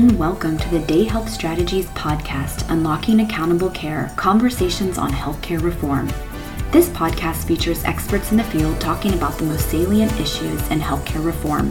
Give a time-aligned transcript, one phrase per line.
[0.00, 6.06] And welcome to the Day Health Strategies podcast, Unlocking Accountable Care Conversations on Healthcare Reform.
[6.70, 11.22] This podcast features experts in the field talking about the most salient issues in healthcare
[11.22, 11.70] reform.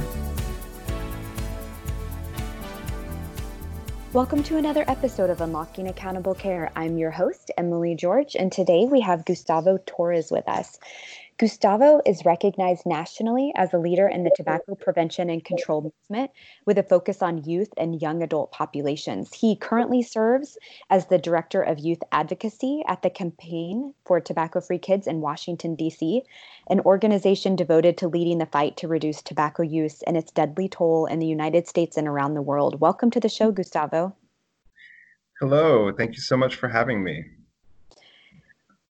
[4.13, 6.71] Welcome to another episode of Unlocking Accountable Care.
[6.75, 10.77] I'm your host, Emily George, and today we have Gustavo Torres with us.
[11.39, 16.31] Gustavo is recognized nationally as a leader in the tobacco prevention and control movement
[16.65, 19.33] with a focus on youth and young adult populations.
[19.33, 20.57] He currently serves
[20.89, 25.75] as the Director of Youth Advocacy at the Campaign for Tobacco Free Kids in Washington,
[25.75, 26.23] D.C.,
[26.69, 31.05] an organization devoted to leading the fight to reduce tobacco use and its deadly toll
[31.05, 32.81] in the United States and around the world.
[32.81, 34.13] Welcome to the show, Gustavo.
[35.39, 37.23] Hello, thank you so much for having me.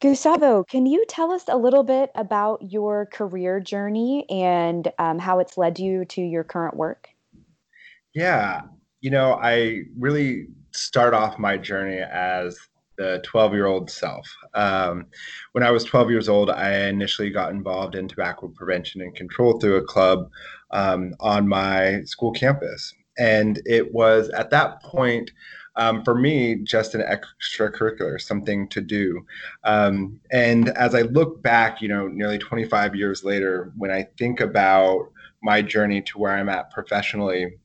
[0.02, 5.40] Gustavo, can you tell us a little bit about your career journey and um, how
[5.40, 7.10] it's led you to your current work?
[8.16, 8.62] Yeah,
[9.02, 12.58] you know, I really start off my journey as
[12.98, 14.26] the 12 year old self.
[14.54, 15.06] Um,
[15.52, 19.60] when I was 12 years old, I initially got involved in tobacco prevention and control
[19.60, 20.30] through a club
[20.72, 22.94] um, on my school campus.
[23.18, 25.32] And it was at that point
[25.80, 29.26] um, for me just an extracurricular, something to do.
[29.64, 34.42] Um, and as I look back, you know, nearly 25 years later, when I think
[34.42, 35.10] about
[35.42, 37.58] my journey to where I'm at professionally,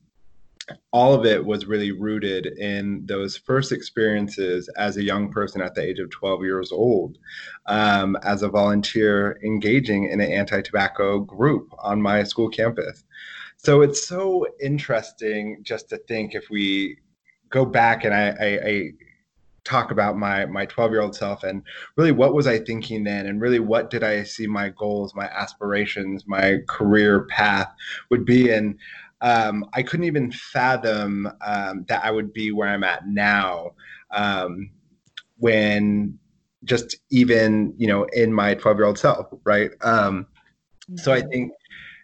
[0.93, 5.75] all of it was really rooted in those first experiences as a young person at
[5.75, 7.17] the age of 12 years old,
[7.65, 13.03] um, as a volunteer engaging in an anti tobacco group on my school campus.
[13.57, 16.97] So it's so interesting just to think if we
[17.49, 18.91] go back and I, I, I
[19.65, 21.63] talk about my my 12 year old self and
[21.97, 25.25] really what was i thinking then and really what did i see my goals my
[25.25, 27.67] aspirations my career path
[28.09, 28.77] would be and
[29.21, 33.71] um, i couldn't even fathom um, that i would be where i'm at now
[34.11, 34.69] um,
[35.37, 36.17] when
[36.63, 40.27] just even you know in my 12 year old self right um,
[40.95, 41.29] so i mm-hmm.
[41.29, 41.51] think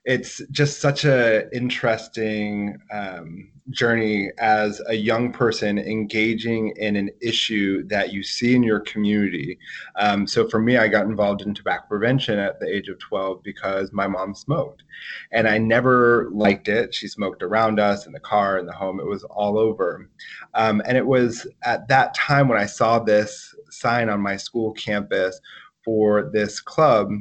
[0.03, 7.87] it's just such a interesting um, journey as a young person engaging in an issue
[7.87, 9.59] that you see in your community.
[9.97, 13.43] Um, so for me, I got involved in tobacco prevention at the age of 12
[13.43, 14.83] because my mom smoked,
[15.31, 16.95] and I never liked it.
[16.95, 18.99] She smoked around us in the car, in the home.
[18.99, 20.09] It was all over,
[20.55, 24.73] um, and it was at that time when I saw this sign on my school
[24.73, 25.39] campus
[25.83, 27.11] for this club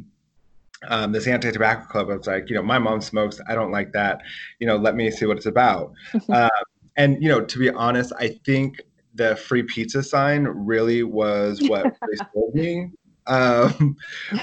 [0.89, 2.11] um, this anti-tobacco club.
[2.11, 3.41] I was like, you know, my mom smokes.
[3.49, 4.21] I don't like that.
[4.59, 5.93] You know, let me see what it's about.
[6.29, 6.51] um,
[6.97, 8.83] and you know, to be honest, I think
[9.15, 12.91] the free pizza sign really was what really sold me.
[13.27, 13.97] Um,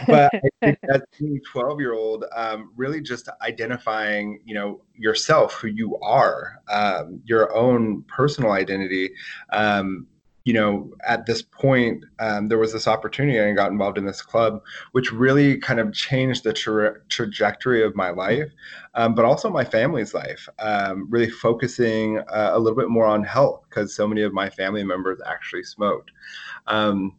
[0.07, 1.03] but I think that
[1.51, 7.53] 12 year old, um, really just identifying, you know, yourself, who you are, um, your
[7.55, 9.11] own personal identity,
[9.51, 10.07] um,
[10.47, 14.05] you know, at this point, um, there was this opportunity and I got involved in
[14.05, 14.61] this club,
[14.93, 18.49] which really kind of changed the tra- trajectory of my life,
[18.93, 20.47] um, but also my family's life.
[20.59, 24.49] Um, really focusing uh, a little bit more on health because so many of my
[24.49, 26.11] family members actually smoked.
[26.67, 27.17] Um,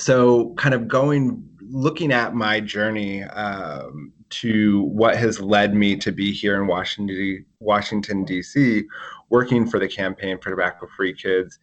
[0.00, 6.10] so, kind of going, looking at my journey um, to what has led me to
[6.10, 8.82] be here in Washington, Washington D.C.,
[9.30, 11.60] working for the campaign for tobacco free kids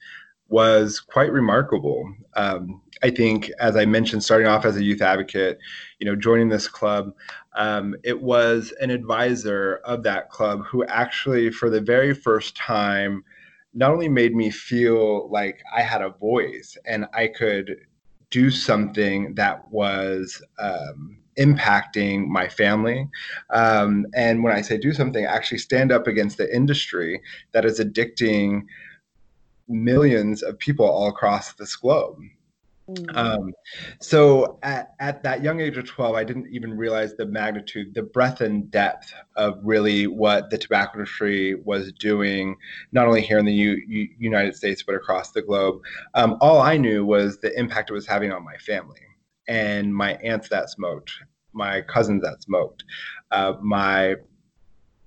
[0.55, 2.15] was quite remarkable.
[2.37, 5.59] Um, I think, as I mentioned, starting off as a youth advocate,
[5.99, 7.13] you know, joining this club,
[7.57, 13.25] um, it was an advisor of that club who actually, for the very first time,
[13.73, 17.75] not only made me feel like I had a voice and I could
[18.29, 23.09] do something that was um, impacting my family.
[23.49, 27.81] Um, and when I say do something, actually stand up against the industry that is
[27.81, 28.61] addicting
[29.67, 32.17] millions of people all across this globe.
[32.89, 33.17] Mm-hmm.
[33.17, 33.53] Um,
[33.99, 38.03] so at, at that young age of 12, I didn't even realize the magnitude, the
[38.03, 42.55] breadth and depth of really what the tobacco industry was doing,
[42.91, 45.81] not only here in the U- U- United States, but across the globe.
[46.13, 49.01] Um, all I knew was the impact it was having on my family
[49.47, 51.11] and my aunts that smoked,
[51.53, 52.83] my cousins that smoked,
[53.31, 54.15] uh, my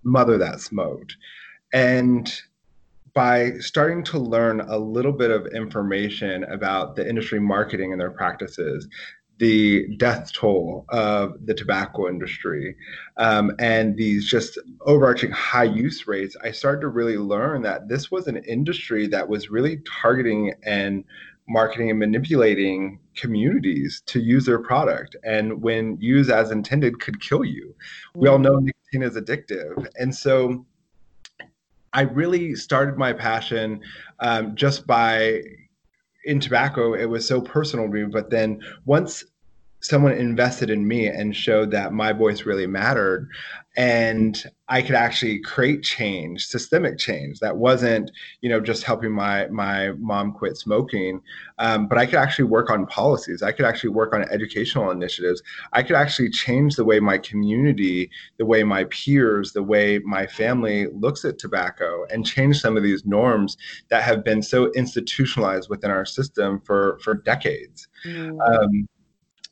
[0.02, 1.16] mother that smoked.
[1.72, 2.32] And
[3.14, 8.10] by starting to learn a little bit of information about the industry marketing and their
[8.10, 8.88] practices,
[9.38, 12.74] the death toll of the tobacco industry,
[13.16, 18.10] um, and these just overarching high use rates, I started to really learn that this
[18.10, 21.04] was an industry that was really targeting and
[21.48, 27.44] marketing and manipulating communities to use their product and when used as intended could kill
[27.44, 27.74] you.
[28.14, 30.66] We all know nicotine is addictive and so
[31.92, 33.80] I really started my passion
[34.20, 35.42] um, just by
[36.24, 36.94] in tobacco.
[36.94, 39.24] It was so personal to me, but then once
[39.80, 43.28] someone invested in me and showed that my voice really mattered.
[43.76, 48.10] And i could actually create change systemic change that wasn't
[48.42, 51.20] you know just helping my my mom quit smoking.
[51.58, 53.40] Um, but i could actually work on policies.
[53.42, 55.42] I could actually work on educational initiatives.
[55.72, 60.26] I could actually change the way my community the way my peers the way my
[60.26, 63.56] family looks at tobacco and change some of these norms
[63.90, 67.86] that have been so institutionalized within our system for for decades.
[68.04, 68.38] Mm.
[68.48, 68.88] um,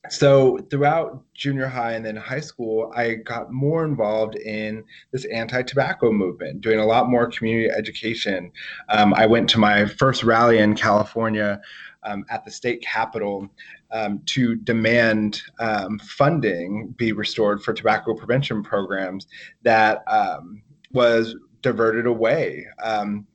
[0.09, 6.13] so throughout junior high and then high school, I got more involved in this anti-tobacco
[6.13, 8.51] movement, doing a lot more community education.
[8.89, 11.61] Um, I went to my first rally in California
[12.03, 13.49] um, at the state capitol
[13.91, 19.27] um, to demand um, funding be restored for tobacco prevention programs
[19.63, 20.63] that um,
[20.93, 22.67] was diverted away.
[22.83, 23.27] Um,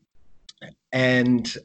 [0.91, 1.56] and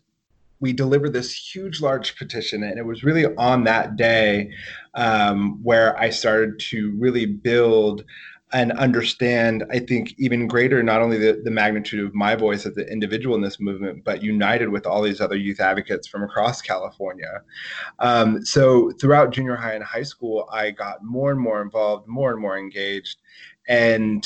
[0.60, 4.50] we delivered this huge, large petition, and it was really on that day
[4.94, 8.04] um, where I started to really build
[8.52, 12.76] and understand, I think, even greater not only the, the magnitude of my voice as
[12.76, 16.62] an individual in this movement, but united with all these other youth advocates from across
[16.62, 17.42] California.
[17.98, 22.30] Um, so throughout junior high and high school, I got more and more involved, more
[22.30, 23.18] and more engaged.
[23.68, 24.24] And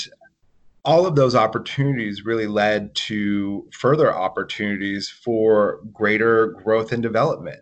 [0.85, 7.61] all of those opportunities really led to further opportunities for greater growth and development.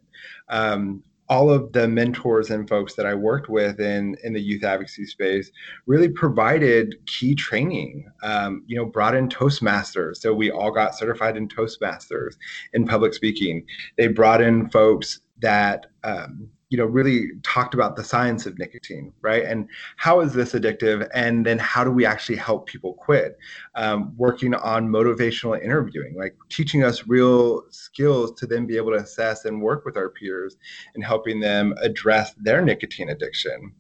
[0.49, 4.65] Um, all of the mentors and folks that I worked with in in the youth
[4.65, 5.51] advocacy space
[5.87, 8.11] really provided key training.
[8.23, 12.37] Um, you know, brought in Toastmasters, so we all got certified in Toastmasters
[12.73, 13.67] in public speaking.
[13.99, 19.13] They brought in folks that um, you know really talked about the science of nicotine
[19.23, 19.45] right?
[19.45, 21.09] And how is this addictive?
[21.15, 23.39] And then how do we actually help people quit?
[23.75, 28.99] Um, working on motivational interviewing like teaching us real skills to then be able to
[28.99, 30.57] assess and work with our peers
[30.95, 33.73] and helping them address their nicotine addiction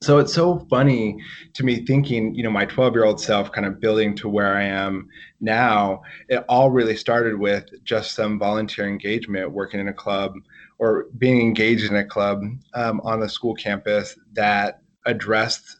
[0.00, 1.18] so it's so funny
[1.54, 4.56] to me thinking you know my 12 year old self kind of building to where
[4.56, 5.08] i am
[5.40, 10.34] now it all really started with just some volunteer engagement working in a club
[10.78, 12.42] or being engaged in a club
[12.74, 15.78] um, on the school campus that addressed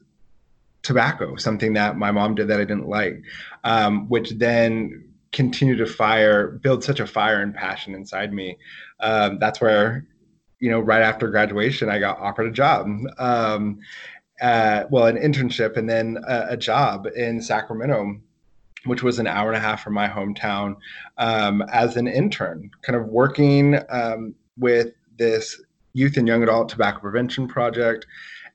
[0.83, 3.23] tobacco, something that my mom did that I didn't like,
[3.65, 8.57] um, which then continued to fire, build such a fire and passion inside me.
[9.01, 10.07] Um, that's where,
[10.61, 12.89] you know, right after graduation, I got offered a job.
[13.19, 13.79] Um,
[14.41, 18.21] uh, well, an internship and then a, a, job in Sacramento,
[18.85, 20.77] which was an hour and a half from my hometown,
[21.17, 25.61] um, as an intern, kind of working um, with this
[25.93, 28.07] youth and young adult tobacco prevention project.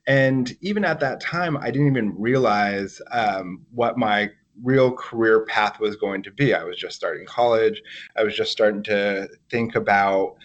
[0.06, 4.30] And even at that time, I didn't even realize um, what my
[4.62, 6.54] real career path was going to be.
[6.54, 7.82] I was just starting college.
[8.16, 10.36] I was just starting to think about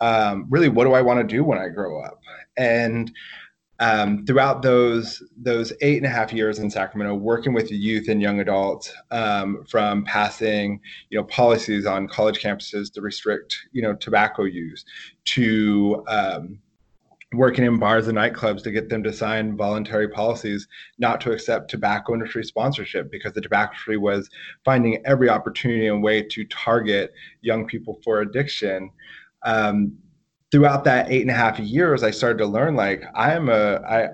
[0.00, 2.20] um, really what do I want to do when I grow up.
[2.56, 3.12] And
[3.80, 8.20] um, throughout those those eight and a half years in Sacramento, working with youth and
[8.20, 13.94] young adults, um, from passing you know policies on college campuses to restrict you know
[13.94, 14.84] tobacco use,
[15.24, 16.60] to um,
[17.32, 20.66] working in bars and nightclubs to get them to sign voluntary policies
[20.98, 24.28] not to accept tobacco industry sponsorship because the tobacco industry was
[24.64, 28.90] finding every opportunity and way to target young people for addiction.
[29.44, 29.96] Um,
[30.50, 33.76] throughout that eight and a half years, I started to learn like I am a
[33.76, 34.08] I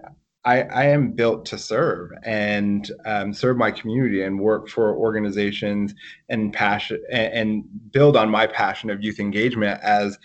[0.47, 5.93] I, I am built to serve and um, serve my community and work for organizations
[6.29, 10.17] and passion and, and build on my passion of youth engagement as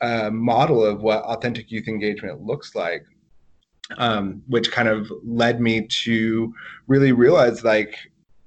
[0.00, 3.04] a model of what authentic youth engagement looks like.
[3.98, 6.54] Um, which kind of led me to
[6.86, 7.98] really realize like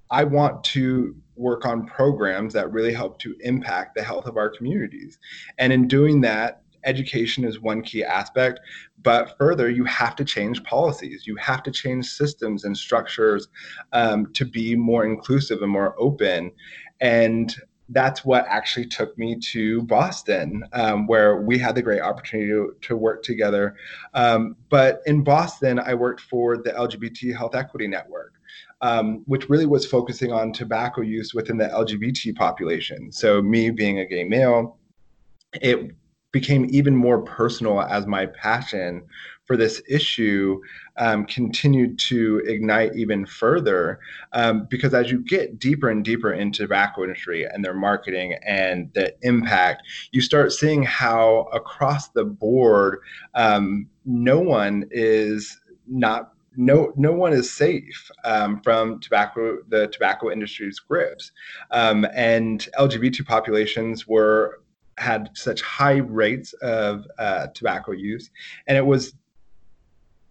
[0.10, 4.50] I want to work on programs that really help to impact the health of our
[4.50, 5.20] communities.
[5.58, 8.60] And in doing that, education is one key aspect,
[9.04, 11.28] but further, you have to change policies.
[11.28, 13.48] You have to change systems and structures
[13.94, 16.52] um, to be more inclusive and more open.
[17.00, 17.56] And
[17.90, 22.76] that's what actually took me to Boston, um, where we had the great opportunity to,
[22.82, 23.76] to work together.
[24.14, 28.34] Um, but in Boston, I worked for the LGBT Health Equity Network.
[28.82, 33.12] Um, which really was focusing on tobacco use within the LGBT population.
[33.12, 34.78] So, me being a gay male,
[35.54, 35.96] it
[36.32, 39.02] became even more personal as my passion
[39.46, 40.60] for this issue
[40.98, 44.00] um, continued to ignite even further
[44.34, 48.92] um, because as you get deeper and deeper into tobacco industry and their marketing and
[48.94, 53.00] the impact you start seeing how across the board
[53.36, 60.30] um, no one is not no no one is safe um, from tobacco the tobacco
[60.32, 61.32] industry's grips,
[61.72, 64.62] um, and LGBT populations were
[64.98, 68.32] had such high rates of uh, tobacco use,
[68.68, 69.14] and it was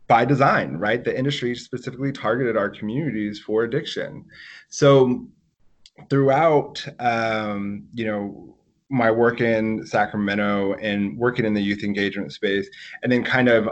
[0.09, 1.03] by design, right?
[1.03, 4.25] The industry specifically targeted our communities for addiction.
[4.69, 5.27] So
[6.11, 8.57] throughout, um, you know,
[8.89, 12.69] my work in Sacramento and working in the youth engagement space,
[13.03, 13.69] and then kind of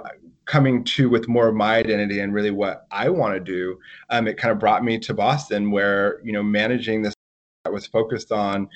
[0.47, 3.79] coming to with more of my identity and really what I want to do,
[4.11, 7.15] um, it kind of brought me to Boston, where you know managing this
[7.65, 8.69] that was focused on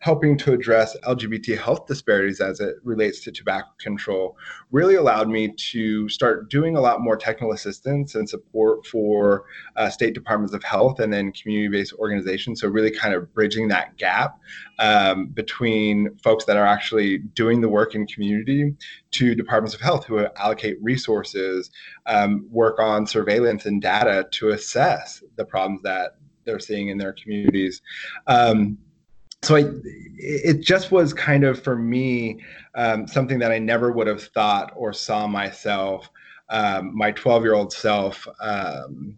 [0.00, 4.36] helping to address LGBT health disparities as it relates to tobacco control
[4.70, 9.44] really allowed me to start doing a lot more technical assistance and support for
[9.76, 12.62] uh, state departments of health and then community based organizations.
[12.62, 14.38] So, really kind of bridging that gap
[14.78, 18.74] um, between folks that are actually doing the work in community
[19.12, 21.70] to departments of health who allocate resources,
[22.06, 27.12] um, work on surveillance and data to assess the problems that they're seeing in their
[27.12, 27.82] communities.
[28.26, 28.78] Um,
[29.42, 29.70] so I,
[30.16, 32.42] it just was kind of for me
[32.74, 36.10] um, something that I never would have thought or saw myself,
[36.50, 39.16] um, my 12 year old self, um,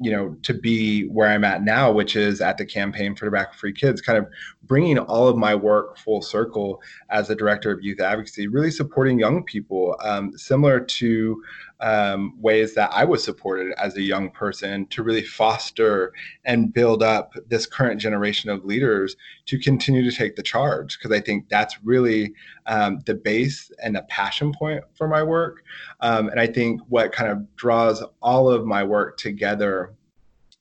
[0.00, 3.52] you know, to be where I'm at now, which is at the campaign for tobacco
[3.56, 4.28] free kids, kind of
[4.64, 9.18] bringing all of my work full circle as a director of youth advocacy, really supporting
[9.18, 11.42] young people, um, similar to
[11.84, 16.14] um, ways that I was supported as a young person to really foster
[16.46, 20.98] and build up this current generation of leaders to continue to take the charge.
[20.98, 22.32] Because I think that's really
[22.64, 25.62] um, the base and the passion point for my work.
[26.00, 29.92] Um, and I think what kind of draws all of my work together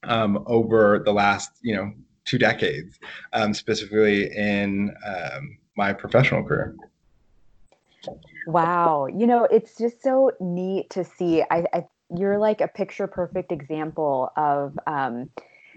[0.04, 1.94] um, over the last, you know,
[2.26, 3.00] two decades,
[3.32, 6.76] um, specifically in um, my professional career.
[8.48, 9.08] Wow.
[9.08, 11.44] You know, it's just so neat to see.
[11.50, 15.30] I, I you're like a picture perfect example of um,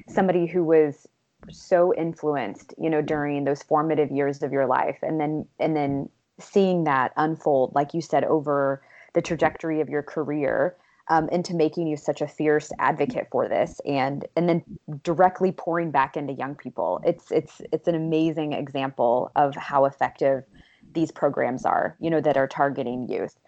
[0.08, 1.08] somebody who was
[1.50, 6.08] so influenced, you know, during those formative years of your life, and then and then
[6.38, 8.82] seeing that unfold, like you said, over
[9.14, 10.76] the trajectory of your career.
[11.08, 14.64] Um, into making you such a fierce advocate for this and and then
[15.04, 20.42] directly pouring back into young people it's it's it's an amazing example of how effective
[20.96, 23.38] these programs are, you know, that are targeting youth.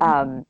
[0.00, 0.44] Um,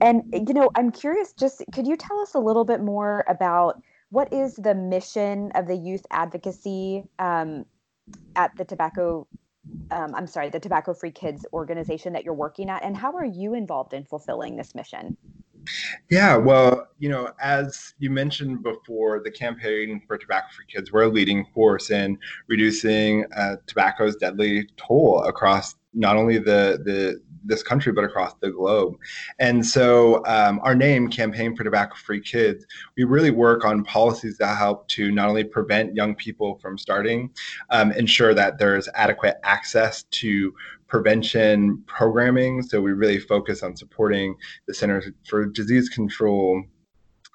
[0.00, 1.32] and you know, I'm curious.
[1.34, 5.66] Just could you tell us a little bit more about what is the mission of
[5.66, 7.66] the youth advocacy um,
[8.36, 9.26] at the tobacco?
[9.90, 13.24] Um, I'm sorry, the Tobacco Free Kids organization that you're working at, and how are
[13.24, 15.16] you involved in fulfilling this mission?
[16.10, 21.02] Yeah, well, you know, as you mentioned before, the campaign for tobacco free kids, we're
[21.02, 27.62] a leading force in reducing uh, tobacco's deadly toll across not only the the this
[27.62, 28.96] country but across the globe.
[29.38, 34.38] And so um, our name campaign for tobacco free kids we really work on policies
[34.38, 37.30] that help to not only prevent young people from starting
[37.70, 40.52] um, ensure that there's adequate access to
[40.88, 42.62] prevention programming.
[42.62, 44.34] So we really focus on supporting
[44.66, 46.64] the centers for disease control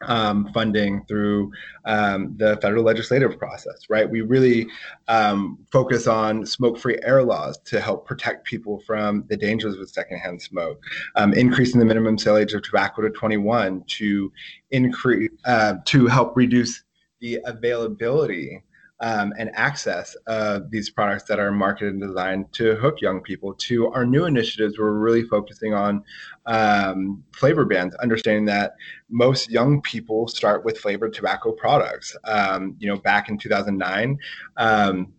[0.08, 1.52] um, funding through
[1.86, 4.10] um, the federal legislative process, right?
[4.10, 4.68] We really
[5.08, 9.90] um, focus on smoke free air laws to help protect people from the dangers of
[9.90, 10.82] secondhand smoke,
[11.16, 14.32] um, increasing the minimum sale age of tobacco to 21 to
[14.72, 16.84] increase uh, to help reduce
[17.20, 18.62] the availability
[19.04, 23.54] um, and access of these products that are marketed and designed to hook young people
[23.56, 26.02] to our new initiatives we're really focusing on
[26.46, 28.76] um, flavor bans understanding that
[29.10, 34.18] most young people start with flavored tobacco products um, you know back in 2009
[34.58, 35.14] um,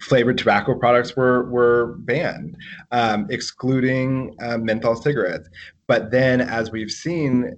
[0.00, 2.56] flavored tobacco products were were banned,
[2.92, 5.48] um, excluding uh, menthol cigarettes.
[5.88, 7.56] But then, as we've seen,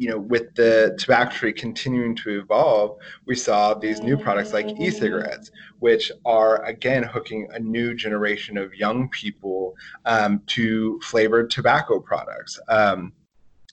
[0.00, 4.80] you know, with the tobacco tree continuing to evolve, we saw these new products like
[4.80, 9.74] e-cigarettes, which are again hooking a new generation of young people
[10.06, 12.58] um, to flavored tobacco products.
[12.70, 13.12] Um,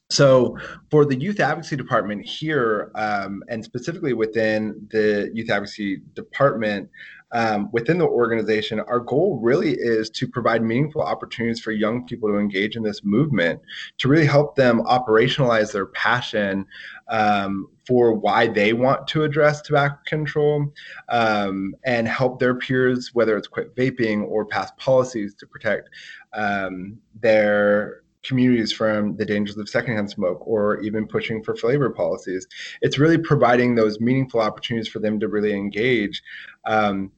[0.10, 0.58] so,
[0.92, 6.90] for the youth advocacy department here, um, and specifically within the youth advocacy department,
[7.32, 12.30] um, within the organization, our goal really is to provide meaningful opportunities for young people
[12.30, 13.62] to engage in this movement,
[13.98, 16.66] to really help them operationalize their passion
[17.10, 20.74] um, for why they want to address tobacco control
[21.10, 25.90] um, and help their peers, whether it's quit vaping or pass policies to protect
[26.34, 32.48] um, their communities from the dangers of secondhand smoke or even pushing for flavor policies.
[32.82, 36.22] It's really providing those meaningful opportunities for them to really engage.
[36.66, 37.12] Um,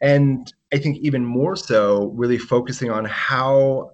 [0.00, 3.92] and I think even more so, really focusing on how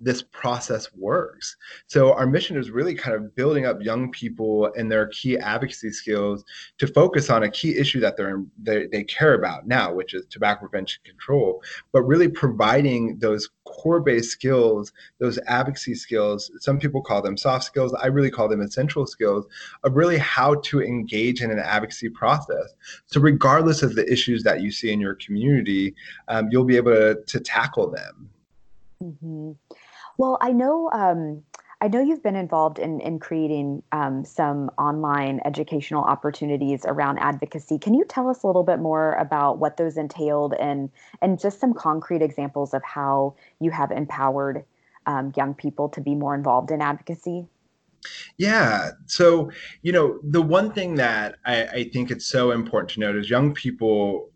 [0.00, 1.56] this process works.
[1.86, 5.90] So our mission is really kind of building up young people and their key advocacy
[5.90, 6.44] skills
[6.78, 10.26] to focus on a key issue that they're they, they care about now, which is
[10.26, 11.62] tobacco prevention control,
[11.92, 16.50] but really providing those core-based skills, those advocacy skills.
[16.60, 17.92] Some people call them soft skills.
[17.94, 19.46] I really call them essential skills
[19.84, 22.74] of really how to engage in an advocacy process.
[23.06, 25.94] So regardless of the issues that you see in your community,
[26.28, 28.30] um, you'll be able to, to tackle them.
[29.02, 29.52] Mm-hmm.
[30.18, 30.90] Well, I know.
[30.92, 31.42] Um,
[31.80, 37.78] I know you've been involved in in creating um, some online educational opportunities around advocacy.
[37.78, 41.60] Can you tell us a little bit more about what those entailed and and just
[41.60, 44.64] some concrete examples of how you have empowered
[45.04, 47.46] um, young people to be more involved in advocacy?
[48.38, 48.90] Yeah.
[49.06, 49.50] So,
[49.82, 53.28] you know, the one thing that I, I think it's so important to note is
[53.28, 54.30] young people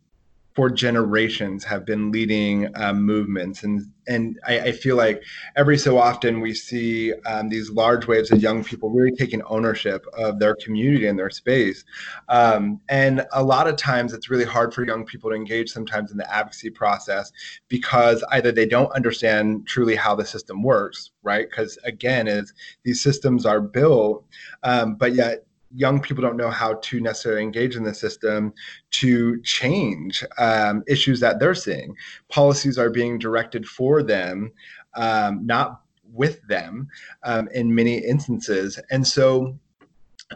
[0.54, 3.62] for generations have been leading um, movements.
[3.62, 5.22] And and I, I, feel like
[5.54, 10.04] every so often we see um, these large waves of young people really taking ownership
[10.18, 11.84] of their community and their space.
[12.28, 16.10] Um, and a lot of times it's really hard for young people to engage sometimes
[16.10, 17.30] in the advocacy process
[17.68, 21.48] because either they don't understand truly how the system works right?
[21.50, 22.52] Because again is
[22.84, 24.24] these systems are built
[24.62, 28.52] um, but yet young people don't know how to necessarily engage in the system
[28.90, 31.94] to change um, issues that they're seeing.
[32.28, 34.52] Policies are being directed for them,
[34.94, 36.88] um, not with them
[37.22, 38.80] um, in many instances.
[38.90, 39.58] And so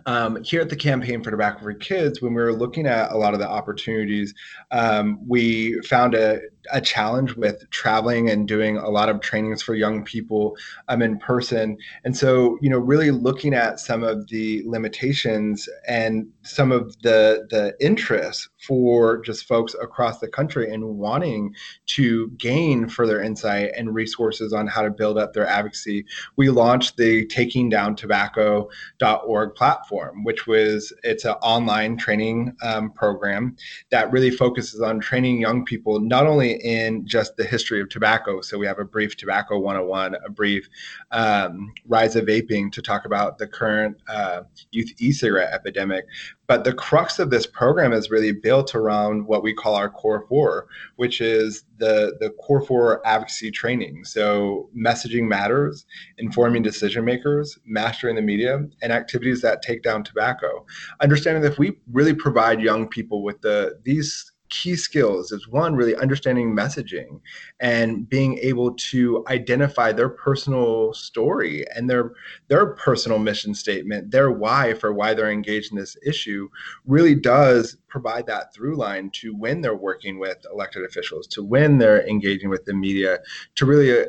[0.07, 3.17] um, here at the Campaign for Tobacco Free Kids, when we were looking at a
[3.17, 4.35] lot of the opportunities,
[4.71, 6.41] um, we found a,
[6.73, 10.57] a, challenge with traveling and doing a lot of trainings for young people
[10.89, 11.77] um, in person.
[12.05, 17.47] And so, you know, really looking at some of the limitations and some of the
[17.51, 21.55] the interests for just folks across the country and wanting
[21.87, 26.05] to gain further insight and resources on how to build up their advocacy,
[26.37, 33.57] we launched the Taking Down Tobacco.org platform, which was it's an online training um, program
[33.91, 38.41] that really focuses on training young people not only in just the history of tobacco.
[38.41, 40.69] So we have a brief tobacco 101, a brief
[41.11, 46.07] um, rise of vaping to talk about the current uh, youth e-cigarette epidemic,
[46.47, 50.27] but the crux of this program is really built around what we call our core
[50.29, 54.05] four, which is the, the core four advocacy training.
[54.05, 55.87] So, messaging matters,
[56.19, 60.67] informing decision makers, mastering the media, and activities that take down tobacco.
[61.01, 65.75] Understanding that if we really provide young people with the these key skills is one
[65.75, 67.21] really understanding messaging
[67.59, 72.13] and being able to identify their personal story and their
[72.47, 76.49] their personal mission statement their why for why they're engaged in this issue
[76.87, 81.79] really does provide that through line to when they're working with elected officials to when
[81.79, 83.19] they're engaging with the media
[83.57, 84.05] to really uh,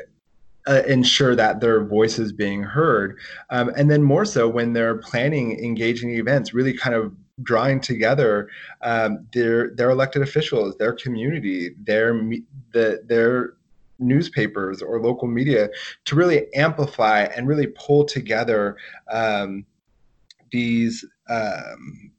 [0.68, 3.20] uh, ensure that their voice is being heard.
[3.52, 8.50] Um, and then more so when they're planning engaging events, really kind of drawing together
[8.82, 12.14] um, their their elected officials, their community, their
[12.74, 13.54] the their
[14.00, 15.70] newspapers or local media
[16.04, 18.76] to really amplify and really pull together
[19.12, 19.66] um,
[20.52, 22.12] these um,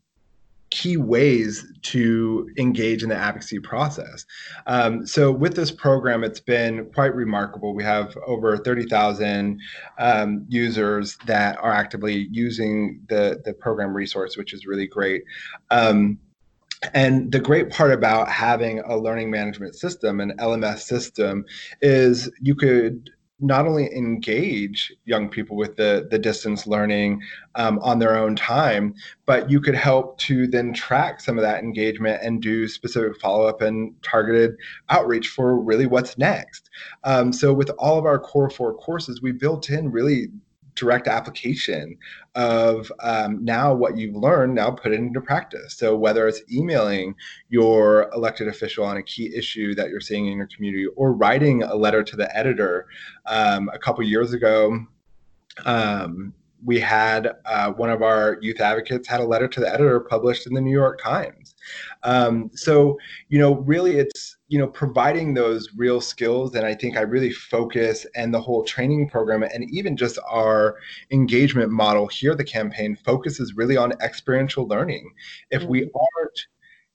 [0.76, 4.26] key ways to engage in the advocacy process.
[4.66, 7.74] Um, so with this program, it's been quite remarkable.
[7.74, 9.58] We have over 30,000
[9.98, 15.24] um, users that are actively using the, the program resource, which is really great.
[15.70, 16.18] Um,
[16.92, 21.46] and the great part about having a learning management system, an LMS system,
[21.80, 27.20] is you could not only engage young people with the, the distance learning
[27.54, 28.94] um, on their own time,
[29.26, 33.46] but you could help to then track some of that engagement and do specific follow
[33.46, 34.56] up and targeted
[34.88, 36.70] outreach for really what's next.
[37.04, 40.28] Um, so, with all of our core four courses, we built in really
[40.76, 41.98] direct application
[42.34, 45.74] of um, now what you've learned, now put it into practice.
[45.74, 47.14] So whether it's emailing
[47.48, 51.62] your elected official on a key issue that you're seeing in your community, or writing
[51.62, 52.86] a letter to the editor,
[53.26, 54.86] um, a couple years ago.
[55.64, 56.34] Um,
[56.66, 60.48] we had uh, one of our youth advocates had a letter to the editor published
[60.48, 61.54] in the New York Times.
[62.02, 62.98] Um, so,
[63.28, 66.56] you know, really it's, you know, providing those real skills.
[66.56, 70.76] And I think I really focus and the whole training program and even just our
[71.12, 75.08] engagement model here, the campaign focuses really on experiential learning.
[75.50, 75.96] If we mm-hmm.
[75.96, 76.40] aren't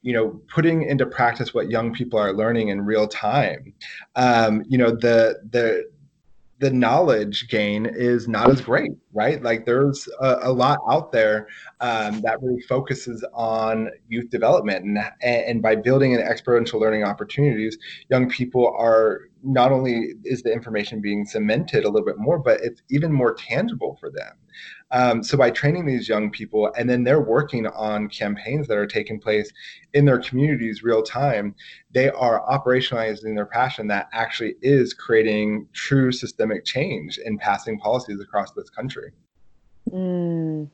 [0.03, 3.71] you know putting into practice what young people are learning in real time
[4.15, 5.85] um, you know the the
[6.61, 9.41] the knowledge gain is not as great, right?
[9.41, 11.47] Like there's a, a lot out there
[11.79, 17.79] um, that really focuses on youth development, and, and by building an experiential learning opportunities,
[18.11, 22.61] young people are not only is the information being cemented a little bit more, but
[22.61, 24.33] it's even more tangible for them.
[24.91, 28.87] Um, so by training these young people, and then they're working on campaigns that are
[28.87, 29.51] taking place
[29.93, 31.55] in their communities real time,
[31.91, 38.19] they are operationalizing their passion that actually is creating true systemic change in passing policies
[38.19, 39.11] across this country.
[39.89, 40.69] Mm.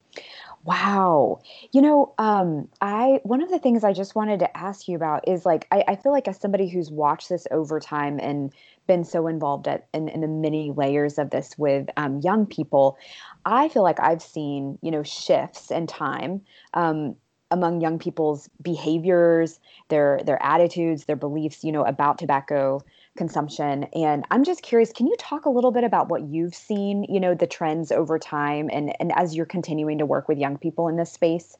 [0.64, 1.40] Wow.
[1.72, 5.26] You know, um, I one of the things I just wanted to ask you about
[5.26, 8.54] is like I, I feel like as somebody who's watched this over time and
[8.88, 12.98] been so involved at, in, in the many layers of this with um, young people,
[13.46, 16.42] I feel like I've seen you know shifts in time
[16.74, 17.16] um,
[17.52, 22.82] among young people's behaviors, their their attitudes, their beliefs, you know, about tobacco
[23.18, 23.86] consumption.
[23.94, 27.20] And I'm just curious, can you talk a little bit about what you've seen, you
[27.20, 30.88] know, the trends over time and, and as you're continuing to work with young people
[30.88, 31.58] in this space?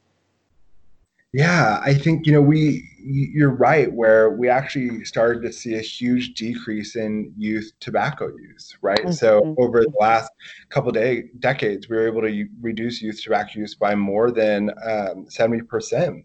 [1.34, 5.80] Yeah, I think, you know, we, you're right, where we actually started to see a
[5.80, 8.98] huge decrease in youth tobacco use, right?
[9.00, 9.12] Mm-hmm.
[9.12, 10.32] So over the last
[10.70, 15.26] couple day, decades, we were able to reduce youth tobacco use by more than um,
[15.26, 16.24] 70%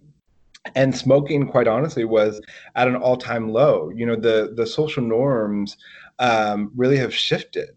[0.76, 2.42] and smoking quite honestly was
[2.76, 5.76] at an all-time low you know the the social norms
[6.20, 7.70] um, really have shifted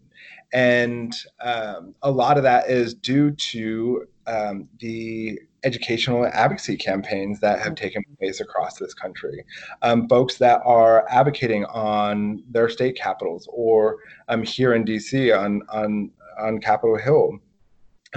[0.53, 5.37] and um, a lot of that is due to um, the
[5.67, 9.43] educational advocacy campaigns that have taken place across this country.
[9.81, 13.97] Um, folks that are advocating on their state capitals or
[14.29, 17.39] um, here in DC on, on, on Capitol Hill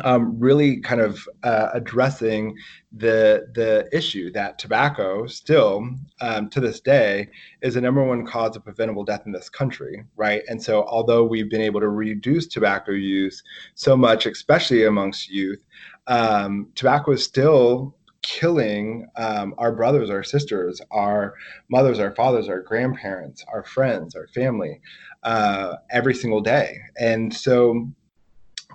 [0.05, 2.57] um, really kind of uh, addressing
[2.93, 5.89] the the issue that tobacco still
[6.21, 7.29] um, to this day
[7.63, 10.43] is the number one cause of preventable death in this country, right?
[10.49, 13.43] And so, although we've been able to reduce tobacco use
[13.75, 15.61] so much, especially amongst youth,
[16.07, 21.35] um, tobacco is still killing um, our brothers, our sisters, our
[21.71, 24.81] mothers, our fathers, our grandparents, our friends, our family
[25.23, 26.79] uh, every single day.
[26.99, 27.89] And so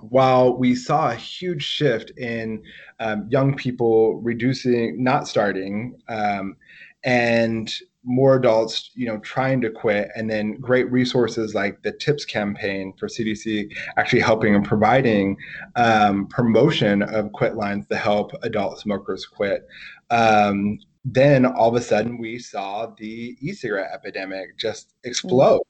[0.02, 2.64] while we saw a huge shift in
[3.00, 6.58] um, young people reducing, not starting, um,
[7.06, 12.26] and more adults, you know, trying to quit, and then great resources like the Tips
[12.26, 15.38] campaign for CDC actually helping and providing
[15.76, 19.68] um, promotion of quit lines to help adult smokers quit.
[20.12, 25.62] Um, then all of a sudden, we saw the e-cigarette epidemic just explode.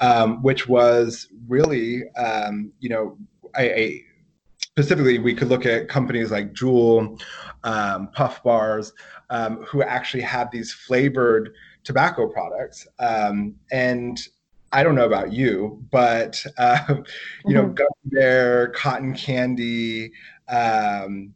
[0.00, 3.16] Um, which was really, um, you know,
[3.56, 4.00] I, I,
[4.60, 7.18] specifically we could look at companies like Juul,
[7.64, 8.92] um, Puff Bars,
[9.32, 12.86] um, who actually have these flavored tobacco products.
[13.00, 14.20] Um, and
[14.72, 17.52] I don't know about you, but uh, you mm-hmm.
[17.52, 20.12] know, gummy bear, cotton candy,
[20.48, 21.32] um,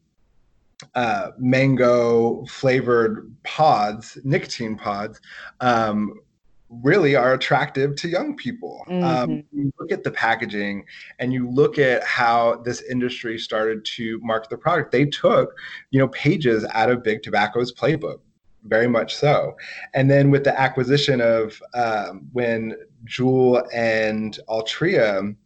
[0.94, 5.18] uh, mango flavored pods, nicotine pods,
[5.60, 6.20] um,
[6.68, 8.84] really are attractive to young people.
[8.88, 9.04] Um, mm-hmm.
[9.04, 10.84] Um, you look at the packaging
[11.18, 14.92] and you look at how this industry started to market the product.
[14.92, 15.54] They took,
[15.90, 18.18] you know, pages out of Big Tobacco's playbook,
[18.64, 19.56] very much so.
[19.94, 22.74] And then with the acquisition of um, when
[23.04, 25.36] Juul and Altria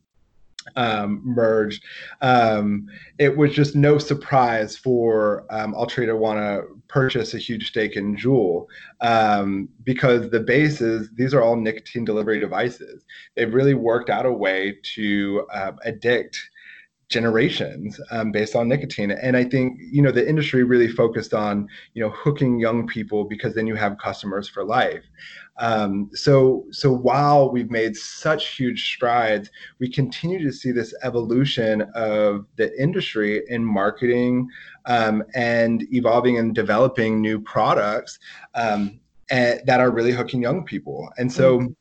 [0.76, 1.84] um, merged,
[2.20, 2.86] um,
[3.18, 7.96] it was just no surprise for um, Altria to want to purchase a huge stake
[7.96, 8.66] in Juul
[9.00, 13.04] um, because the base is these are all nicotine delivery devices.
[13.34, 16.38] They've really worked out a way to uh, addict
[17.10, 19.10] generations um, based on nicotine.
[19.10, 23.24] And i think you know the industry really focused on you know hooking young people
[23.24, 25.04] because then you have customers for life.
[25.58, 31.82] Um, so so while we've made such huge strides we continue to see this evolution
[31.94, 34.48] of the industry in marketing
[34.86, 38.18] um, and evolving and developing new products
[38.54, 41.10] um, and, that are really hooking young people.
[41.18, 41.72] And so mm-hmm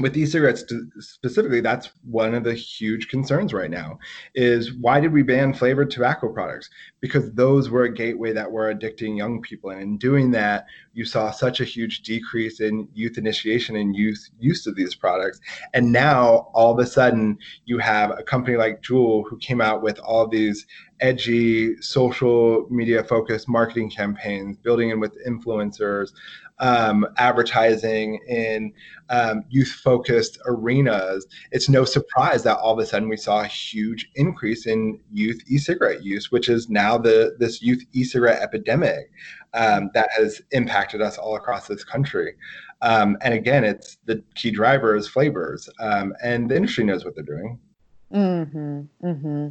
[0.00, 0.64] with e-cigarettes
[0.98, 3.96] specifically that's one of the huge concerns right now
[4.34, 6.68] is why did we ban flavored tobacco products?
[7.00, 11.04] Because those were a gateway that were addicting young people and in doing that you
[11.04, 15.40] saw such a huge decrease in youth initiation and youth use of these products.
[15.74, 19.82] And now all of a sudden you have a company like Juul who came out
[19.82, 20.66] with all these
[21.00, 26.12] edgy social media focused marketing campaigns building in with influencers
[26.58, 28.72] um, advertising in
[29.10, 33.46] um, youth focused arenas, it's no surprise that all of a sudden we saw a
[33.46, 38.42] huge increase in youth e cigarette use, which is now the this youth e cigarette
[38.42, 39.10] epidemic
[39.54, 42.34] um, that has impacted us all across this country.
[42.82, 47.14] Um, and again, it's the key driver is flavors, um, and the industry knows what
[47.14, 47.58] they're doing.
[48.12, 49.48] Mm-hmm, mm-hmm.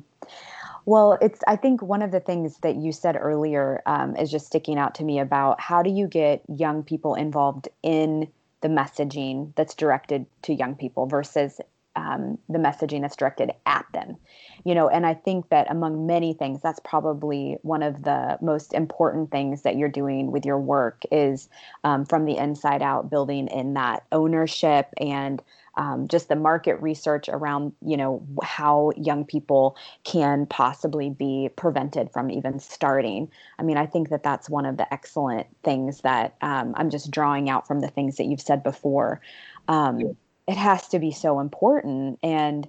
[0.86, 4.48] Well, it's, I think one of the things that you said earlier um, is just
[4.48, 8.28] sticking out to me about how do you get young people involved in
[8.62, 11.60] the messaging that's directed to young people versus
[11.96, 14.18] um, the messaging that's directed at them
[14.64, 14.90] you know?
[14.90, 19.64] And i think that among many things that's probably one of the most important things
[19.64, 21.50] that you're doing with your work is
[21.84, 25.42] um, from the inside out building in that ownership and
[25.76, 32.12] um, just the market research around you know how young people can possibly be prevented
[32.12, 33.30] from even starting.
[33.60, 37.12] I mean i think that that's one of the excellent things that um, i'm just
[37.12, 39.22] drawing out from the things that you've said before.
[39.68, 40.16] Um,
[40.48, 42.68] it has to be so important and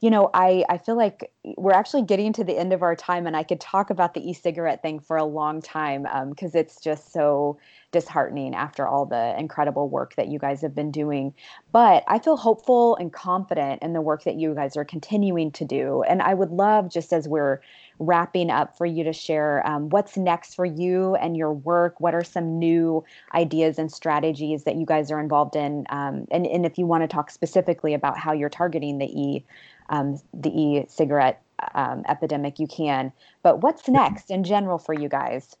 [0.00, 3.26] you know i i feel like we're actually getting to the end of our time
[3.26, 6.80] and i could talk about the e-cigarette thing for a long time because um, it's
[6.80, 7.58] just so
[7.90, 11.34] disheartening after all the incredible work that you guys have been doing
[11.72, 15.64] but i feel hopeful and confident in the work that you guys are continuing to
[15.64, 17.60] do and i would love just as we're
[18.02, 22.00] wrapping up for you to share um, what's next for you and your work.
[22.00, 25.86] What are some new ideas and strategies that you guys are involved in?
[25.90, 29.44] Um, and, and if you want to talk specifically about how you're targeting the e
[29.88, 31.42] um, the e cigarette
[31.74, 33.12] um, epidemic, you can.
[33.42, 35.56] But what's next in general for you guys?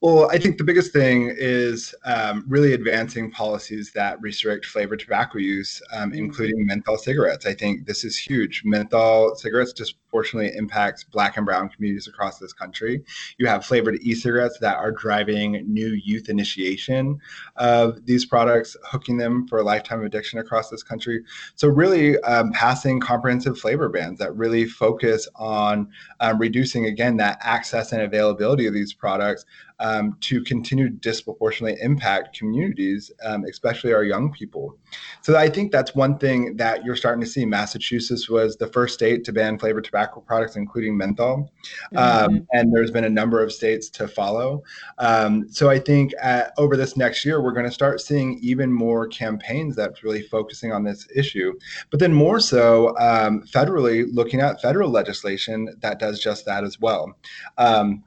[0.00, 5.38] Well, I think the biggest thing is um, really advancing policies that restrict flavored tobacco
[5.38, 6.18] use, um, mm-hmm.
[6.18, 7.46] including menthol cigarettes.
[7.46, 8.62] I think this is huge.
[8.64, 9.72] Menthol cigarettes
[10.12, 13.02] disproportionately impacts Black and Brown communities across this country.
[13.38, 17.18] You have flavored e-cigarettes that are driving new youth initiation
[17.56, 21.24] of these products, hooking them for a lifetime of addiction across this country.
[21.54, 25.88] So, really um, passing comprehensive flavor bans that really focus on
[26.20, 29.46] um, reducing again that access and availability of these products
[29.80, 34.76] um, to continue to disproportionately impact communities, um, especially our young people.
[35.22, 37.44] So I think that's one thing that you're starting to see.
[37.44, 41.50] Massachusetts was the first state to ban flavored tobacco products, including menthol,
[41.96, 42.36] um, mm-hmm.
[42.52, 44.62] and there's been a number of states to follow.
[44.98, 48.72] Um, so I think at, over this next year, we're going to start seeing even
[48.72, 51.52] more campaigns that's really focusing on this issue,
[51.90, 56.80] but then more so um, federally looking at federal legislation that does just that as
[56.80, 57.16] well.
[57.58, 58.04] Um,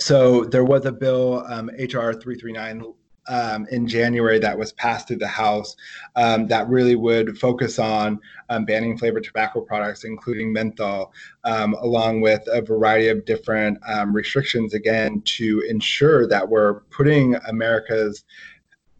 [0.00, 2.94] so there was a bill, um, HR 339,
[3.28, 5.76] um, in January that was passed through the House
[6.16, 11.12] um, that really would focus on um, banning flavored tobacco products, including menthol,
[11.44, 17.36] um, along with a variety of different um, restrictions, again, to ensure that we're putting
[17.48, 18.24] America's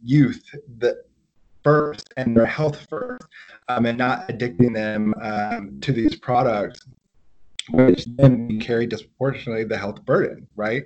[0.03, 0.45] youth
[0.79, 1.03] the,
[1.63, 3.23] first and their health first
[3.69, 5.13] um, and not addicting them
[5.83, 6.87] to these products
[7.69, 10.85] which then carry disproportionately the health burden, right,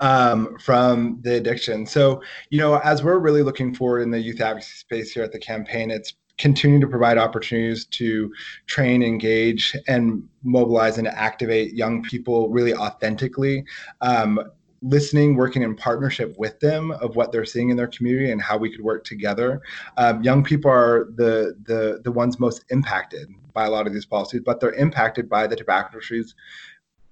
[0.00, 1.86] um, from the addiction.
[1.86, 5.32] So, you know, as we're really looking forward in the youth advocacy space here at
[5.32, 8.32] the campaign, it's continuing to provide opportunities to
[8.66, 13.64] train, engage, and mobilize and activate young people really authentically.
[14.00, 14.40] Um,
[14.88, 18.56] listening, working in partnership with them of what they're seeing in their community and how
[18.56, 19.60] we could work together.
[19.96, 24.06] Um, young people are the the the ones most impacted by a lot of these
[24.06, 26.34] policies, but they're impacted by the tobacco industry's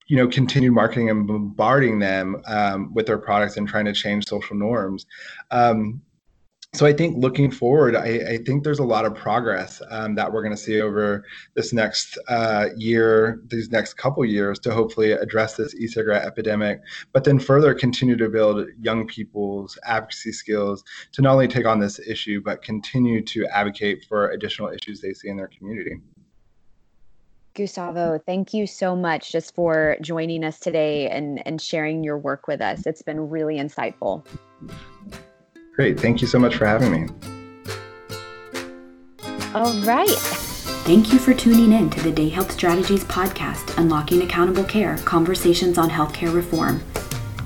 [0.07, 4.27] you know continued marketing and bombarding them um, with their products and trying to change
[4.29, 5.07] social norms
[5.51, 6.03] um,
[6.75, 10.33] so I think looking forward, I, I, think there's a lot of progress um, that
[10.33, 15.13] we're going to see over this next uh, year, these next couple years, to hopefully
[15.13, 16.81] address this e-cigarette epidemic,
[17.13, 20.83] but then further continue to build young people's advocacy skills
[21.13, 25.13] to not only take on this issue, but continue to advocate for additional issues they
[25.13, 26.01] see in their community.
[27.55, 32.49] Gustavo, thank you so much just for joining us today and, and sharing your work
[32.49, 32.85] with us.
[32.85, 34.27] It's been really insightful.
[35.75, 35.99] Great.
[35.99, 37.09] Thank you so much for having me.
[39.55, 40.19] All right.
[40.87, 45.79] Thank you for tuning in to the Day Health Strategies podcast, Unlocking Accountable Care Conversations
[45.79, 46.83] on Healthcare Reform.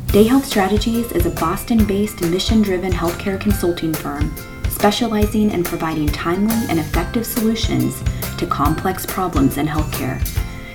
[0.08, 4.34] Day Health Strategies is a Boston based, mission driven healthcare consulting firm
[4.78, 8.00] specializing in providing timely and effective solutions
[8.36, 10.22] to complex problems in healthcare.